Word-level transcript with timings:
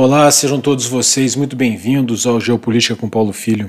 Olá, 0.00 0.30
sejam 0.30 0.60
todos 0.60 0.86
vocês 0.86 1.34
muito 1.34 1.56
bem-vindos 1.56 2.24
ao 2.24 2.40
Geopolítica 2.40 2.94
com 2.94 3.08
Paulo 3.08 3.32
Filho. 3.32 3.68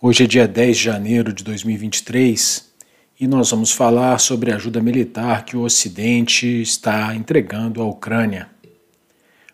Hoje 0.00 0.24
é 0.24 0.26
dia 0.26 0.48
10 0.48 0.74
de 0.74 0.82
janeiro 0.84 1.34
de 1.34 1.44
2023 1.44 2.72
e 3.20 3.26
nós 3.26 3.50
vamos 3.50 3.70
falar 3.70 4.18
sobre 4.20 4.50
a 4.50 4.56
ajuda 4.56 4.80
militar 4.80 5.44
que 5.44 5.54
o 5.54 5.60
Ocidente 5.60 6.46
está 6.62 7.14
entregando 7.14 7.82
à 7.82 7.84
Ucrânia. 7.84 8.48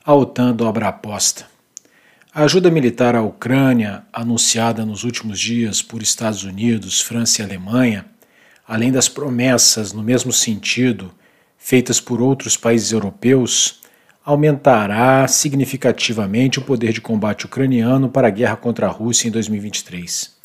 A 0.04 0.14
OTAN 0.14 0.54
dobra 0.54 0.86
a 0.86 0.90
aposta. 0.90 1.46
A 2.32 2.44
ajuda 2.44 2.70
militar 2.70 3.16
à 3.16 3.22
Ucrânia, 3.22 4.04
anunciada 4.12 4.86
nos 4.86 5.02
últimos 5.02 5.40
dias 5.40 5.82
por 5.82 6.04
Estados 6.04 6.44
Unidos, 6.44 7.00
França 7.00 7.42
e 7.42 7.44
Alemanha, 7.44 8.06
além 8.64 8.92
das 8.92 9.08
promessas 9.08 9.92
no 9.92 10.04
mesmo 10.04 10.32
sentido 10.32 11.10
feitas 11.58 12.00
por 12.00 12.22
outros 12.22 12.56
países 12.56 12.92
europeus, 12.92 13.79
aumentará 14.30 15.26
significativamente 15.26 16.60
o 16.60 16.62
poder 16.62 16.92
de 16.92 17.00
combate 17.00 17.46
ucraniano 17.46 18.08
para 18.08 18.28
a 18.28 18.30
guerra 18.30 18.56
contra 18.56 18.86
a 18.86 18.88
Rússia 18.88 19.26
em 19.26 19.30
2023. 19.32 20.38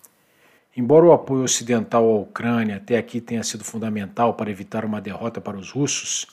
Embora 0.75 1.05
o 1.05 1.11
apoio 1.11 1.44
ocidental 1.44 2.03
à 2.03 2.20
Ucrânia 2.20 2.77
até 2.77 2.98
aqui 2.98 3.21
tenha 3.21 3.44
sido 3.44 3.63
fundamental 3.63 4.34
para 4.34 4.49
evitar 4.49 4.85
uma 4.85 4.99
derrota 4.99 5.39
para 5.39 5.55
os 5.55 5.70
russos, 5.70 6.25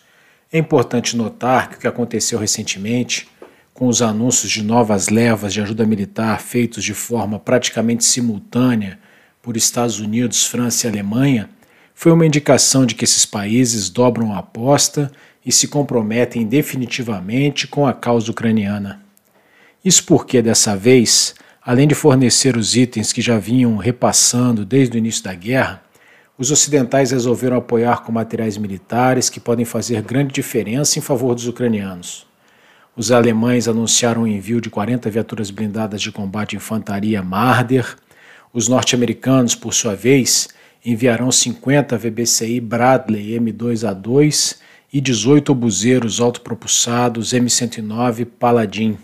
é 0.51 0.57
importante 0.57 1.15
notar 1.15 1.69
que 1.69 1.77
o 1.77 1.79
que 1.79 1.87
aconteceu 1.87 2.39
recentemente, 2.39 3.29
com 3.75 3.87
os 3.87 4.01
anúncios 4.01 4.51
de 4.51 4.63
novas 4.63 5.11
levas 5.11 5.53
de 5.53 5.61
ajuda 5.61 5.85
militar 5.85 6.41
feitos 6.41 6.83
de 6.83 6.95
forma 6.95 7.39
praticamente 7.39 8.03
simultânea 8.03 8.99
por 9.43 9.59
Estados 9.59 10.01
Unidos, 10.01 10.47
França 10.47 10.87
e 10.87 10.91
Alemanha, 10.91 11.51
foi 11.95 12.13
uma 12.13 12.27
indicação 12.27 12.85
de 12.85 12.95
que 12.95 13.05
esses 13.05 13.25
países 13.25 13.89
dobram 13.89 14.33
a 14.33 14.39
aposta 14.39 15.11
e 15.45 15.53
se 15.53 15.69
comprometem 15.69 16.47
definitivamente 16.47 17.67
com 17.67 17.87
a 17.87 17.93
causa 17.93 18.31
ucraniana. 18.31 19.03
Isso 19.85 20.05
porque, 20.05 20.41
dessa 20.41 20.77
vez, 20.77 21.35
além 21.61 21.89
de 21.89 21.95
fornecer 21.95 22.57
os 22.57 22.77
itens 22.77 23.13
que 23.13 23.21
já 23.21 23.39
vinham 23.39 23.77
repassando 23.77 24.65
desde 24.65 24.97
o 24.97 24.99
início 24.99 25.25
da 25.25 25.35
guerra, 25.35 25.83
os 26.39 26.51
ocidentais 26.51 27.11
resolveram 27.11 27.57
apoiar 27.57 28.03
com 28.03 28.11
materiais 28.11 28.57
militares 28.57 29.29
que 29.29 29.39
podem 29.39 29.65
fazer 29.65 30.03
grande 30.03 30.33
diferença 30.33 30.99
em 30.99 31.03
favor 31.03 31.35
dos 31.35 31.47
ucranianos. 31.47 32.27
Os 32.97 33.11
alemães 33.11 33.69
anunciaram 33.69 34.23
o 34.23 34.27
envio 34.27 34.61
de 34.61 34.69
40 34.69 35.09
viaturas 35.11 35.51
blindadas 35.51 36.03
de 36.03 36.13
combate 36.13 36.57
infantaria 36.57 37.23
Marder. 37.23 37.97
Os 38.53 38.69
norte-americanos, 38.69 39.55
por 39.55 39.73
sua 39.73 39.95
vez, 39.95 40.49
enviarão 40.85 41.31
50 41.31 41.97
VBCI 41.97 42.61
Bradley 42.61 43.39
M2A2 43.39 44.57
e 44.93 45.01
18 45.01 45.53
obuseiros 45.53 46.21
autopropulsados 46.21 47.33
M109 47.33 48.27
Paladin. 48.27 48.99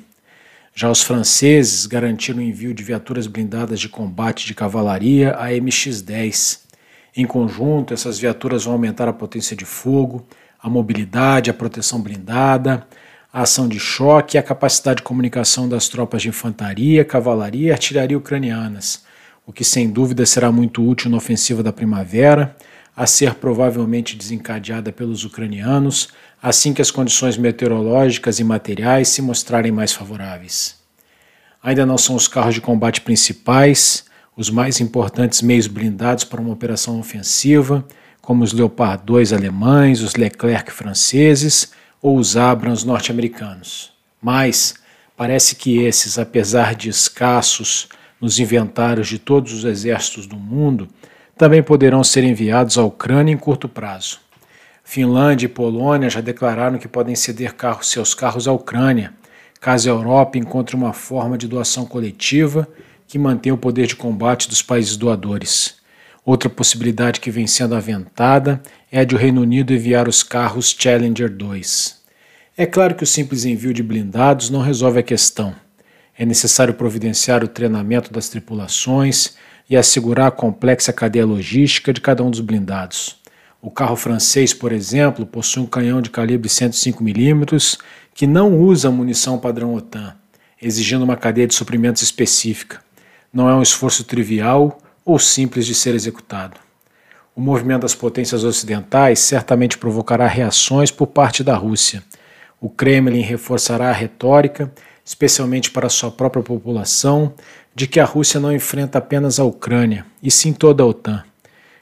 Já 0.75 0.91
os 0.91 1.03
franceses 1.03 1.87
garantiram 1.87 2.39
o 2.39 2.43
envio 2.43 2.75
de 2.75 2.83
viaturas 2.83 3.27
blindadas 3.27 3.81
de 3.81 3.89
combate 3.89 4.47
de 4.47 4.55
cavalaria 4.55 5.33
a 5.33 5.49
MX-10. 5.51 6.61
Em 7.17 7.27
conjunto, 7.27 7.95
essas 7.95 8.19
viaturas 8.19 8.65
vão 8.65 8.75
aumentar 8.75 9.09
a 9.09 9.13
potência 9.13 9.57
de 9.57 9.65
fogo, 9.65 10.27
a 10.63 10.69
mobilidade, 10.69 11.51
a 11.51 11.55
proteção 11.55 12.01
blindada, 12.01 12.87
a 13.33 13.43
ação 13.43 13.69
de 13.69 13.79
choque 13.79 14.37
e 14.37 14.39
a 14.39 14.43
capacidade 14.43 14.99
de 14.99 15.03
comunicação 15.03 15.69
das 15.69 15.89
tropas 15.89 16.23
de 16.23 16.29
infantaria, 16.29 17.05
cavalaria 17.05 17.69
e 17.69 17.73
artilharia 17.73 18.17
ucranianas, 18.17 19.05
o 19.49 19.53
que 19.53 19.65
sem 19.65 19.89
dúvida 19.89 20.27
será 20.27 20.53
muito 20.53 20.87
útil 20.87 21.11
na 21.11 21.17
ofensiva 21.17 21.63
da 21.63 21.73
primavera, 21.73 22.55
a 22.95 23.07
ser 23.07 23.33
provavelmente 23.37 24.15
desencadeada 24.15 24.93
pelos 24.93 25.25
ucranianos 25.25 26.11
assim 26.43 26.75
que 26.75 26.83
as 26.83 26.91
condições 26.91 27.39
meteorológicas 27.39 28.39
e 28.39 28.45
materiais 28.45 29.09
se 29.09 29.23
mostrarem 29.23 29.73
mais 29.73 29.91
favoráveis. 29.95 30.77
Ainda 31.63 31.87
não 31.87 31.97
são 31.97 32.15
os 32.15 32.29
carros 32.29 32.57
de 32.57 32.61
combate 32.61 33.01
principais, 33.01 34.05
os 34.37 34.51
mais 34.51 34.83
importantes 34.83 35.41
meios 35.41 35.67
blindados 35.67 36.25
para 36.25 36.43
uma 36.43 36.53
operação 36.53 37.01
ofensiva, 37.01 37.83
como 38.21 38.45
os 38.45 38.53
Leopard 38.53 39.03
2 39.07 39.33
alemães, 39.33 40.03
os 40.03 40.15
Leclerc 40.15 40.71
franceses 40.71 41.73
ou 42.03 42.19
os 42.19 42.37
Abrams 42.37 42.87
norte-americanos. 42.87 43.93
Mas 44.21 44.75
parece 45.17 45.57
que 45.57 45.79
esses, 45.79 46.19
apesar 46.19 46.75
de 46.75 46.91
escassos 46.91 47.89
nos 48.21 48.39
inventários 48.39 49.09
de 49.09 49.19
todos 49.19 49.53
os 49.53 49.65
exércitos 49.65 50.27
do 50.27 50.37
mundo, 50.37 50.89
também 51.37 51.63
poderão 51.63 52.03
ser 52.03 52.25
enviados 52.25 52.77
à 52.77 52.85
Ucrânia 52.85 53.33
em 53.33 53.37
curto 53.37 53.69
prazo. 53.69 54.19
Finlândia 54.83 55.47
e 55.47 55.49
Polônia 55.49 56.11
já 56.11 56.21
declararam 56.21 56.79
que 56.79 56.89
podem 56.89 57.15
ceder 57.15 57.55
carros, 57.55 57.91
seus 57.91 58.15
carros 58.15 58.49
à 58.49 58.53
Ucrânia, 58.53 59.13
caso 59.61 59.89
a 59.89 59.93
Europa 59.93 60.39
encontre 60.39 60.75
uma 60.75 60.93
forma 60.93 61.37
de 61.37 61.47
doação 61.47 61.85
coletiva 61.85 62.67
que 63.07 63.19
mantenha 63.19 63.55
o 63.55 63.59
poder 63.59 63.87
de 63.87 63.95
combate 63.97 64.49
dos 64.49 64.63
países 64.63 64.97
doadores. 64.97 65.77
Outra 66.25 66.51
possibilidade 66.51 67.21
que 67.21 67.31
vem 67.31 67.47
sendo 67.47 67.75
aventada 67.75 68.61
é 68.91 69.01
a 69.01 69.05
de 69.05 69.15
o 69.15 69.19
Reino 69.19 69.41
Unido 69.41 69.73
enviar 69.73 70.09
os 70.09 70.23
carros 70.23 70.77
Challenger 70.79 71.31
2. 71.31 71.99
É 72.57 72.67
claro 72.67 72.95
que 72.95 73.05
o 73.05 73.07
simples 73.07 73.45
envio 73.45 73.73
de 73.73 73.83
blindados 73.83 74.51
não 74.51 74.61
resolve 74.61 74.99
a 74.99 75.03
questão. 75.03 75.55
É 76.19 76.27
necessário 76.27 76.75
providenciar 76.75 77.45
o 77.45 77.49
treinamento 77.49 78.13
das 78.13 78.29
tripulações 78.29 79.37
e 79.71 79.77
assegurar 79.77 80.27
a 80.27 80.33
complexa 80.33 80.93
cadeia 80.93 81.25
logística 81.25 81.93
de 81.93 82.01
cada 82.01 82.25
um 82.25 82.31
dos 82.31 82.41
blindados. 82.41 83.19
O 83.63 83.71
carro 83.71 83.95
francês, 83.95 84.53
por 84.53 84.73
exemplo, 84.73 85.25
possui 85.25 85.63
um 85.63 85.67
canhão 85.67 86.03
de 86.03 86.11
calibre 86.11 86.49
105mm 86.49 87.79
que 88.15 88.27
não 88.27 88.59
usa 88.59 88.91
munição 88.91 89.39
padrão 89.39 89.75
OTAN, 89.75 90.17
exigindo 90.61 91.05
uma 91.05 91.17
cadeia 91.17 91.47
de 91.47 91.55
suprimentos 91.55 92.03
específica. 92.03 92.81
Não 93.33 93.49
é 93.49 93.55
um 93.55 93.63
esforço 93.63 94.03
trivial 94.03 94.77
ou 95.05 95.21
simples 95.21 95.67
de 95.67 95.75
ser 95.75 95.95
executado. 95.95 96.59
O 97.35 97.41
movimento 97.41 97.83
das 97.83 97.95
potências 97.95 98.43
ocidentais 98.43 99.21
certamente 99.21 99.79
provocará 99.79 100.27
reações 100.27 100.91
por 100.91 101.07
parte 101.07 101.45
da 101.45 101.55
Rússia. 101.55 102.03
O 102.61 102.69
Kremlin 102.69 103.21
reforçará 103.21 103.91
a 103.91 103.93
retórica 103.93 104.73
especialmente 105.09 105.71
para 105.71 105.89
sua 105.89 106.11
própria 106.11 106.43
população, 106.43 107.33
de 107.75 107.87
que 107.87 107.99
a 107.99 108.05
Rússia 108.05 108.39
não 108.39 108.53
enfrenta 108.53 108.99
apenas 108.99 109.41
a 109.41 109.45
Ucrânia, 109.45 110.05
e 110.23 110.31
sim 110.31 110.53
toda 110.53 110.83
a 110.83 110.87
OTAN. 110.87 111.25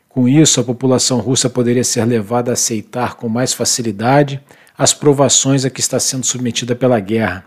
Com 0.09 0.29
isso, 0.29 0.61
a 0.61 0.65
população 0.65 1.19
russa 1.19 1.51
poderia 1.51 1.83
ser 1.83 2.05
levada 2.05 2.53
a 2.53 2.55
aceitar 2.55 3.17
com 3.17 3.29
mais 3.29 3.53
facilidade 3.53 4.41
as 4.79 4.95
provações 4.95 5.65
a 5.65 5.71
que 5.71 5.81
está 5.81 5.99
sendo 5.99 6.25
submetida 6.25 6.77
pela 6.77 7.01
guerra, 7.01 7.45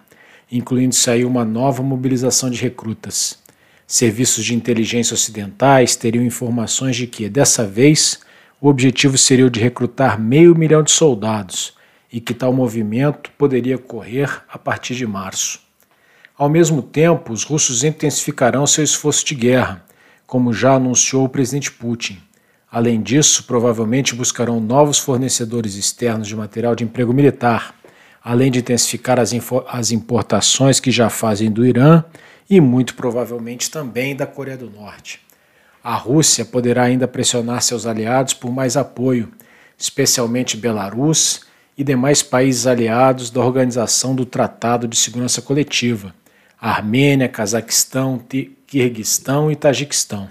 incluindo-se 0.52 1.10
aí 1.10 1.24
uma 1.24 1.46
nova 1.46 1.82
mobilização 1.82 2.50
de 2.50 2.62
recrutas. 2.62 3.40
Serviços 3.88 4.44
de 4.44 4.54
inteligência 4.54 5.14
ocidentais 5.14 5.96
teriam 5.96 6.26
informações 6.26 6.98
de 6.98 7.08
que, 7.08 7.30
dessa 7.30 7.66
vez, 7.66 8.20
o 8.60 8.68
objetivo 8.68 9.18
seria 9.18 9.46
o 9.46 9.50
de 9.50 9.62
recrutar 9.62 10.20
meio 10.20 10.54
milhão 10.58 10.84
de 10.84 10.92
soldados 10.92 11.74
e 12.12 12.20
que 12.20 12.34
tal 12.34 12.52
movimento 12.52 13.32
poderia 13.38 13.78
ocorrer 13.78 14.44
a 14.50 14.58
partir 14.58 14.94
de 14.94 15.08
março. 15.08 15.69
Ao 16.40 16.48
mesmo 16.48 16.82
tempo, 16.82 17.34
os 17.34 17.44
russos 17.44 17.84
intensificarão 17.84 18.66
seu 18.66 18.82
esforço 18.82 19.26
de 19.26 19.36
guerra, 19.36 19.84
como 20.26 20.54
já 20.54 20.76
anunciou 20.76 21.26
o 21.26 21.30
presidente 21.30 21.70
Putin. 21.70 22.18
Além 22.72 23.02
disso, 23.02 23.44
provavelmente 23.44 24.16
buscarão 24.16 24.58
novos 24.62 24.98
fornecedores 25.00 25.76
externos 25.76 26.30
de 26.30 26.38
material 26.38 26.76
de 26.76 26.86
emprego 26.86 27.12
militar, 27.12 27.76
além 28.24 28.50
de 28.50 28.60
intensificar 28.60 29.20
as, 29.20 29.34
as 29.68 29.92
importações 29.92 30.80
que 30.80 30.92
já 30.92 31.10
fazem 31.10 31.52
do 31.52 31.66
Irã 31.66 32.06
e 32.50 32.62
muito 32.62 32.96
provavelmente 32.96 33.70
também 33.70 34.16
da 34.16 34.26
Coreia 34.26 34.56
do 34.56 34.70
Norte. 34.70 35.20
A 35.84 35.96
Rússia 35.96 36.46
poderá 36.46 36.84
ainda 36.84 37.06
pressionar 37.06 37.62
seus 37.62 37.86
aliados 37.86 38.34
por 38.34 38.50
mais 38.50 38.78
apoio, 38.78 39.30
especialmente 39.78 40.56
Belarus 40.56 41.42
e 41.78 41.84
demais 41.84 42.24
países 42.24 42.66
aliados 42.66 43.30
da 43.30 43.42
Organização 43.42 44.16
do 44.16 44.26
Tratado 44.26 44.88
de 44.88 44.96
Segurança 44.96 45.42
Coletiva, 45.42 46.16
Armênia, 46.62 47.30
Cazaquistão, 47.30 48.22
Quirguistão 48.68 49.50
e 49.50 49.56
Tajiquistão. 49.56 50.30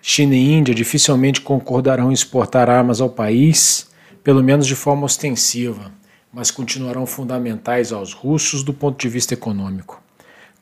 China 0.00 0.34
e 0.34 0.50
Índia 0.50 0.74
dificilmente 0.74 1.42
concordarão 1.42 2.10
em 2.10 2.14
exportar 2.14 2.70
armas 2.70 3.02
ao 3.02 3.10
país, 3.10 3.90
pelo 4.24 4.42
menos 4.42 4.66
de 4.66 4.74
forma 4.74 5.04
ostensiva, 5.04 5.92
mas 6.32 6.50
continuarão 6.50 7.04
fundamentais 7.04 7.92
aos 7.92 8.14
russos 8.14 8.62
do 8.62 8.72
ponto 8.72 8.98
de 8.98 9.10
vista 9.10 9.34
econômico. 9.34 10.02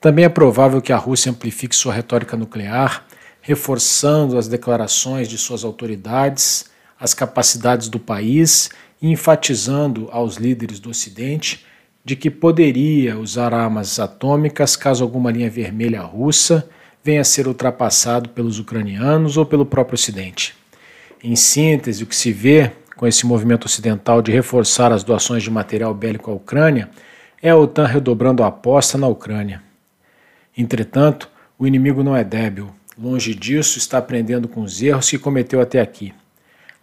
Também 0.00 0.25
é 0.25 0.28
provável 0.28 0.82
que 0.82 0.93
a 0.93 0.96
Rússia 0.96 1.31
amplifique 1.31 1.76
sua 1.76 1.94
retórica 1.94 2.36
nuclear, 2.36 3.06
reforçando 3.40 4.36
as 4.36 4.48
declarações 4.48 5.28
de 5.28 5.38
suas 5.38 5.62
autoridades, 5.62 6.64
as 6.98 7.14
capacidades 7.14 7.88
do 7.88 8.00
país 8.00 8.70
e 9.00 9.08
enfatizando 9.08 10.08
aos 10.10 10.36
líderes 10.36 10.81
do 10.81 10.90
Ocidente 10.90 11.64
de 12.10 12.16
que 12.16 12.28
poderia 12.28 13.16
usar 13.16 13.54
armas 13.54 14.00
atômicas 14.00 14.74
caso 14.74 15.04
alguma 15.04 15.30
linha 15.30 15.48
vermelha 15.48 16.02
russa 16.02 16.68
venha 17.04 17.20
a 17.20 17.24
ser 17.24 17.46
ultrapassado 17.46 18.30
pelos 18.30 18.58
ucranianos 18.58 19.36
ou 19.36 19.46
pelo 19.46 19.64
próprio 19.64 19.94
Ocidente. 19.94 20.56
Em 21.22 21.36
síntese, 21.36 22.02
o 22.02 22.08
que 22.08 22.16
se 22.16 22.32
vê 22.32 22.72
com 22.96 23.06
esse 23.06 23.24
movimento 23.24 23.66
ocidental 23.66 24.20
de 24.20 24.32
reforçar 24.32 24.90
as 24.90 25.04
doações 25.04 25.44
de 25.44 25.52
material 25.52 25.94
bélico 25.94 26.32
à 26.32 26.34
Ucrânia 26.34 26.90
é 27.40 27.50
a 27.50 27.56
OTAN 27.56 27.86
redobrando 27.86 28.42
a 28.42 28.48
aposta 28.48 28.98
na 28.98 29.06
Ucrânia. 29.06 29.62
Entretanto, 30.58 31.30
o 31.56 31.64
inimigo 31.64 32.02
não 32.02 32.16
é 32.16 32.24
débil. 32.24 32.74
Longe 32.98 33.36
disso, 33.36 33.78
está 33.78 33.98
aprendendo 33.98 34.48
com 34.48 34.62
os 34.62 34.82
erros 34.82 35.08
que 35.08 35.16
cometeu 35.16 35.60
até 35.60 35.80
aqui. 35.80 36.12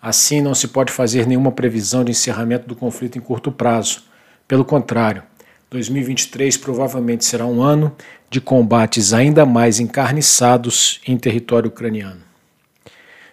Assim, 0.02 0.40
não 0.40 0.56
se 0.56 0.70
pode 0.70 0.94
fazer 0.94 1.28
nenhuma 1.28 1.52
previsão 1.52 2.06
de 2.06 2.12
encerramento 2.12 2.66
do 2.66 2.78
conflito 2.78 3.18
em 3.18 3.22
curto 3.22 3.52
prazo. 3.52 4.07
Pelo 4.48 4.64
contrário, 4.64 5.24
2023 5.70 6.56
provavelmente 6.56 7.26
será 7.26 7.46
um 7.46 7.62
ano 7.62 7.94
de 8.30 8.40
combates 8.40 9.12
ainda 9.12 9.46
mais 9.46 9.80
encarniçados 9.80 11.02
em 11.06 11.18
território 11.18 11.68
ucraniano. 11.68 12.22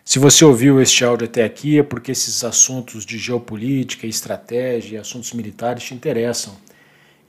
Se 0.05 0.19
você 0.19 0.45
ouviu 0.45 0.83
este 0.83 1.05
áudio 1.05 1.27
até 1.27 1.45
aqui 1.45 1.79
é 1.79 1.83
porque 1.83 2.11
esses 2.11 2.43
assuntos 2.43 3.07
de 3.07 3.17
geopolítica, 3.17 4.07
estratégia 4.07 4.97
e 4.97 5.01
assuntos 5.01 5.33
militares 5.33 5.85
te 5.85 5.95
interessam. 5.95 6.57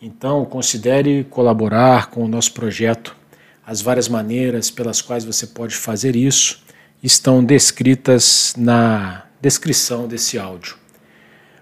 Então, 0.02 0.44
considere 0.46 1.24
colaborar 1.26 2.10
com 2.10 2.24
o 2.24 2.28
nosso 2.28 2.54
projeto. 2.54 3.16
As 3.66 3.82
várias 3.82 4.10
maneiras 4.10 4.70
pelas 4.70 5.02
quais 5.02 5.24
você 5.24 5.48
pode 5.48 5.76
fazer 5.76 6.16
isso 6.16 6.64
estão 7.02 7.44
descritas 7.44 8.54
na 8.58 9.26
descrição 9.40 10.08
desse 10.08 10.38
áudio. 10.38 10.76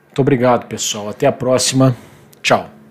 Muito 0.07 0.21
obrigado, 0.21 0.67
pessoal. 0.67 1.09
Até 1.09 1.27
a 1.27 1.31
próxima. 1.31 1.95
Tchau. 2.43 2.82